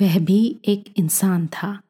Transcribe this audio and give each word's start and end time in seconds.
वह 0.00 0.18
भी 0.18 0.60
एक 0.64 0.92
इंसान 0.96 1.46
था। 1.46 1.80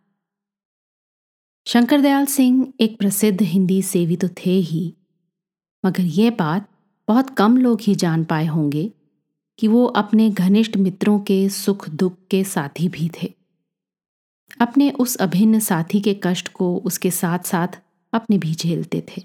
शंकर 1.66 2.00
दयाल 2.00 2.26
सिंह 2.26 2.72
एक 2.80 2.98
प्रसिद्ध 2.98 3.42
हिंदी 3.42 3.82
सेवी 3.82 4.16
तो 4.16 4.28
थे 4.28 4.50
ही, 4.50 4.94
मगर 5.84 6.02
यह 6.02 6.30
बात 6.30 6.68
बहुत 7.08 7.30
कम 7.30 7.56
लोग 7.56 7.80
ही 7.80 7.94
जान 7.94 8.24
पाए 8.24 8.46
होंगे 8.46 8.92
कि 9.58 9.68
वो 9.68 9.84
अपने 9.86 10.30
घनिष्ठ 10.30 10.76
मित्रों 10.76 11.20
के 11.20 11.48
सुख 11.48 11.88
दुख 11.88 12.16
के 12.30 12.44
साथी 12.44 12.88
भी 12.88 13.10
थे। 13.22 13.32
अपने 14.60 14.90
उस 14.90 15.16
अभिन्न 15.16 15.58
साथी 15.58 16.00
के 16.00 16.20
कष्ट 16.22 16.48
को 16.48 16.76
उसके 16.78 17.10
साथ 17.10 17.38
साथ 17.38 17.80
अपने 18.12 18.38
भी 18.38 18.54
झेलते 18.54 19.04
थे। 19.08 19.22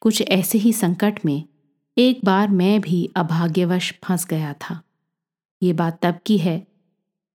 कुछ 0.00 0.22
ऐसे 0.22 0.58
ही 0.58 0.72
संकट 0.72 1.24
में 1.24 1.44
एक 1.98 2.20
बार 2.24 2.48
मैं 2.48 2.80
भी 2.80 3.10
अभाग्यवश 3.16 3.92
फंस 4.04 4.26
गया 4.26 4.52
था। 4.52 4.82
ये 5.62 5.72
बात 5.72 5.98
तब 6.02 6.18
की 6.26 6.38
है 6.38 6.71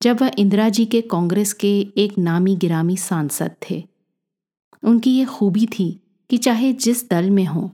जब 0.01 0.21
वह 0.21 0.31
इंदिरा 0.37 0.69
जी 0.69 0.85
के 0.85 1.01
कांग्रेस 1.01 1.53
के 1.53 1.79
एक 1.97 2.17
नामी 2.17 2.55
गिरामी 2.55 2.97
सांसद 2.97 3.55
थे। 3.69 3.83
उनकी 4.83 5.11
ये 5.11 5.25
खूबी 5.25 5.65
थी 5.65 6.01
कि 6.29 6.37
चाहे 6.37 6.73
जिस 6.73 7.09
दल 7.09 7.29
में 7.29 7.45
हो, 7.45 7.71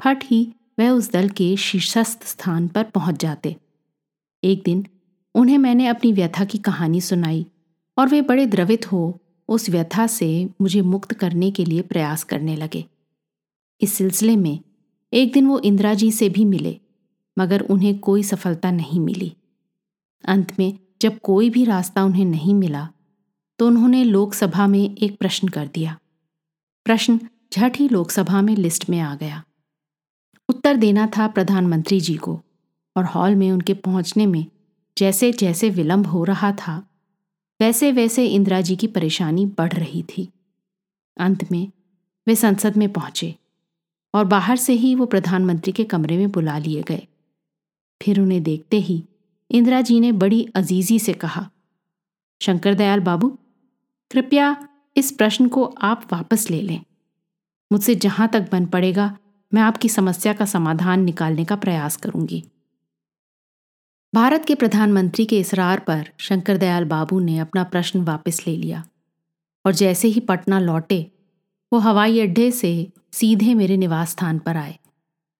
फट 0.00 0.24
ही 0.24 0.54
वह 0.78 0.90
उस 0.90 1.10
दल 1.12 1.28
के 1.28 1.56
शीर्षस्थ 1.56 2.24
स्थान 2.24 2.68
पर 2.68 2.84
पहुँच 2.84 3.20
जाते। 3.20 3.56
एक 4.44 4.62
दिन 4.64 4.86
उन्हें 5.34 5.58
मैंने 5.58 5.86
अपनी 5.86 6.12
व्यथा 6.12 6.44
की 6.44 6.58
कहानी 6.58 7.00
सुनाई 7.00 7.46
और 7.98 8.08
वे 8.08 8.22
बड़े 8.22 8.46
द्रवित 8.46 8.92
हो 8.92 9.20
उस 9.48 9.70
व्यथा 9.70 10.06
से 10.06 10.48
मुझे 10.60 10.80
मुक्त 10.80 11.12
करने 11.12 11.50
के 11.50 11.64
लिए 11.64 11.82
प्रयास 11.82 12.24
करने 12.24 12.56
लगे। 12.56 12.84
इस 13.80 13.92
सिलसिले 13.92 14.36
में 14.36 14.58
एक 15.12 15.32
दिन 15.32 15.46
वो 15.46 15.58
इंदिरा 15.58 15.94
जी 15.94 16.10
से 16.10 16.28
भी 16.28 16.44
मिले, 16.44 16.78
मगर 17.38 17.60
उन्हें 17.60 17.98
कोई 17.98 18.22
सफलता 18.22 18.70
नहीं 18.70 19.00
मिली। 19.00 19.36
अंत 20.24 20.58
में 20.58 20.78
जब 21.04 21.18
कोई 21.18 21.50
भी 21.50 21.64
रास्ता 21.64 22.04
उन्हें 22.04 22.24
नहीं 22.24 22.54
मिला 22.54 22.88
तो 23.58 23.66
उन्होंने 23.66 24.04
लोकसभा 24.04 24.66
में 24.66 24.96
एक 24.96 25.18
प्रश्न 25.18 25.48
कर 25.48 25.66
दिया। 25.66 25.98
प्रश्न 26.86 27.20
झट 27.52 27.76
ही 27.76 27.88
लोकसभा 27.88 28.42
में 28.42 28.56
लिस्ट 28.56 28.88
में 28.90 28.98
आ 29.00 29.14
गया। 29.14 29.42
उत्तर 30.48 30.76
देना 30.76 31.06
था 31.06 31.28
प्रधानमंत्री 31.28 32.00
जी 32.00 32.14
को 32.16 32.40
और 32.96 33.04
हॉल 33.04 33.34
में 33.34 33.50
उनके 33.52 33.74
पहुँचने 33.74 34.26
में 34.26 34.46
जैसे 34.96 35.32
जैसे 35.32 35.70
विलंब 35.70 36.06
हो 36.06 36.24
रहा 36.24 36.52
था, 36.52 36.76
वैसे 37.60 37.92
वैसे 37.92 38.26
इंदिरा 38.26 38.60
जी 38.60 38.76
की 38.76 38.86
परेशानी 38.86 39.46
बढ़ 39.46 39.72
रही 39.72 40.02
थी। 40.02 40.28
अंत 41.16 41.50
में 41.52 41.70
वे 42.26 42.34
संसद 42.36 42.76
में 42.76 42.92
पहुँचे 42.92 43.34
और 44.14 44.24
बाहर 44.24 44.56
से 44.56 44.72
ही 44.72 44.94
वो 44.94 45.06
प्रधानमंत्री 45.06 45.72
के 45.72 45.84
कमरे 45.84 46.16
में 46.16 46.30
बुला 46.30 46.58
लिए 46.58 46.82
गए। 46.82 47.06
फिर 48.00 48.20
उन्हें 48.20 48.42
देखते 48.42 48.76
ही 48.76 49.04
इंदिरा 49.54 49.80
जी 49.80 50.00
ने 50.00 50.12
बड़ी 50.12 50.48
अजीजी 50.54 50.98
से 50.98 51.12
कहा, 51.12 51.50
शंकर 52.40 52.74
दयाल 52.74 53.00
बाबू, 53.00 53.28
कृपया 54.10 54.68
इस 54.96 55.10
प्रश्न 55.12 55.48
को 55.48 55.64
आप 55.64 56.08
वापस 56.12 56.50
ले 56.50 56.62
लें। 56.62 56.80
मुझसे 57.72 57.94
जहाँ 57.94 58.28
तक 58.28 58.48
बन 58.52 58.66
पड़ेगा, 58.66 59.18
मैं 59.54 59.62
आपकी 59.62 59.88
समस्या 59.88 60.32
का 60.32 60.44
समाधान 60.44 61.00
निकालने 61.00 61.44
का 61.44 61.56
प्रयास 61.56 61.96
करूँगी। 61.96 62.42
भारत 64.14 64.44
के 64.44 64.54
प्रधानमंत्री 64.54 65.24
के 65.24 65.38
इसरार 65.38 65.80
पर 65.80 66.08
शंकर 66.18 66.56
दयाल 66.56 66.84
बाबू 66.84 67.20
ने 67.20 67.38
अपना 67.38 67.64
प्रश्न 67.64 68.00
वापस 68.00 68.46
ले 68.46 68.56
लिया 68.56 68.84
और 69.64 69.72
जैसे 69.72 70.08
ही 70.08 70.20
पटना 70.20 70.60
लौटे, 70.60 71.12
वो 71.72 71.78
हवाई 71.78 72.20
अड्डे 72.20 72.50
से 72.50 72.92
सीधे 73.12 73.54
मेरे 73.54 73.76
निवास 73.76 74.10
स्थान 74.10 74.38
पर 74.38 74.56
आए 74.56 74.78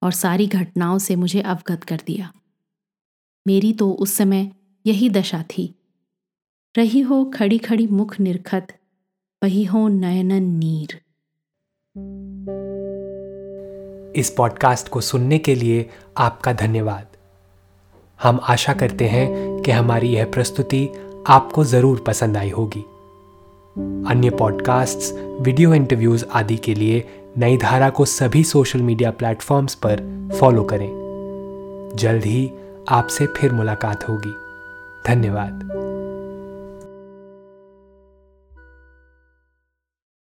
और 0.03 0.13
सारी 0.13 0.47
घटनाओं 0.47 0.99
से 0.99 1.17
मुझे 1.17 1.41
अवगत 1.41 1.85
कर 1.85 2.01
दिया। 2.07 2.33
मेरी 3.47 3.73
तो 3.73 3.91
उस 3.93 4.15
समय 4.17 4.51
यही 4.87 5.09
दशा 5.11 5.43
थी। 5.43 5.75
रही 6.77 7.01
हो 7.01 7.25
खड़ी 7.25 7.59
खड़ी 7.59 7.87
मुख 7.87 8.21
निरखत 8.21 8.67
वही 9.43 9.65
हो 9.65 9.89
नयनन 9.89 10.43
नीर। 10.59 11.01
इस 14.21 14.31
पॉडकास्ट 14.31 14.89
को 14.89 15.01
सुनने 15.01 15.39
के 15.39 15.55
लिए 15.55 15.91
आपका 16.19 16.53
धन्यवाद। 16.53 17.07
हम 18.23 18.41
आशा 18.43 18.73
करते 18.73 19.09
हैं 19.09 19.29
कि 19.63 19.71
हमारी 19.71 20.09
यह 20.09 20.25
प्रस्तुति 20.25 20.89
आपको 21.27 21.65
ज़रूर 21.65 22.05
पसंद 22.07 22.37
आई 22.37 22.51
होगी। 22.51 22.85
अन्य 24.11 24.31
पॉडकास्ट्स, 24.31 25.13
वीडियो 25.41 25.75
इंटरव्यूज़ 25.75 26.25
आदि 26.33 26.57
के 26.57 26.75
लिए 26.75 27.05
नई 27.39 27.57
धारा 27.57 27.91
को 27.91 28.05
सभी 28.05 28.45
सोशल 28.45 28.83
मीडिया 28.83 29.11
प्लेटफॉर्म्स 29.11 29.75
पर 29.75 30.29
फॉलो 30.41 30.65
करें। 30.65 30.91
जल्द 31.97 32.25
ही 32.25 32.51
आपसे 32.89 33.27
फिर 33.27 33.53
मुलाकात 33.53 34.09
होगी। 34.09 34.37
धन्यवाद। 35.07 35.71